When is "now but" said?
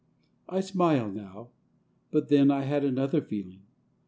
1.11-2.29